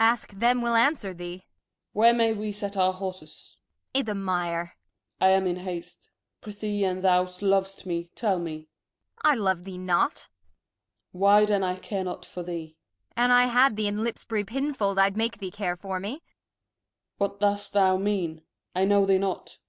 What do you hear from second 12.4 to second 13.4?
thee. Kent. An'